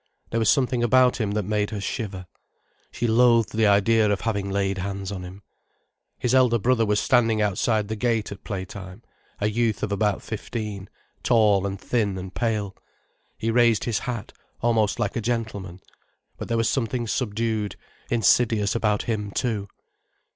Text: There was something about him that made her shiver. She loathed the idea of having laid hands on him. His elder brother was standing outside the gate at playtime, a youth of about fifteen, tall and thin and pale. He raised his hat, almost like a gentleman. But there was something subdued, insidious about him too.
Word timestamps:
There 0.31 0.39
was 0.39 0.49
something 0.49 0.81
about 0.81 1.17
him 1.21 1.33
that 1.33 1.45
made 1.45 1.69
her 1.69 1.79
shiver. 1.79 2.25
She 2.91 3.05
loathed 3.05 3.55
the 3.55 3.67
idea 3.67 4.09
of 4.11 4.21
having 4.21 4.49
laid 4.49 4.79
hands 4.79 5.11
on 5.11 5.21
him. 5.21 5.43
His 6.17 6.33
elder 6.33 6.57
brother 6.57 6.87
was 6.87 6.99
standing 6.99 7.39
outside 7.39 7.87
the 7.87 7.95
gate 7.95 8.31
at 8.31 8.43
playtime, 8.43 9.03
a 9.39 9.47
youth 9.47 9.83
of 9.83 9.91
about 9.91 10.23
fifteen, 10.23 10.89
tall 11.21 11.67
and 11.67 11.79
thin 11.79 12.17
and 12.17 12.33
pale. 12.33 12.75
He 13.37 13.51
raised 13.51 13.83
his 13.83 13.99
hat, 13.99 14.33
almost 14.59 14.99
like 14.99 15.15
a 15.15 15.21
gentleman. 15.21 15.81
But 16.35 16.47
there 16.47 16.57
was 16.57 16.67
something 16.67 17.05
subdued, 17.05 17.75
insidious 18.09 18.73
about 18.73 19.03
him 19.03 19.29
too. 19.29 19.67